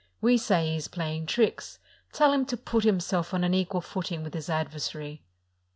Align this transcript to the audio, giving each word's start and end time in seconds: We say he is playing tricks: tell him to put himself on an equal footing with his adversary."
We 0.19 0.35
say 0.39 0.65
he 0.71 0.77
is 0.77 0.87
playing 0.87 1.27
tricks: 1.27 1.77
tell 2.11 2.33
him 2.33 2.43
to 2.47 2.57
put 2.57 2.83
himself 2.83 3.35
on 3.35 3.43
an 3.43 3.53
equal 3.53 3.81
footing 3.81 4.23
with 4.23 4.33
his 4.33 4.49
adversary." 4.49 5.21